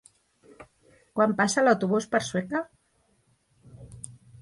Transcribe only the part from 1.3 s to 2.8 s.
passa l'autobús per Sueca?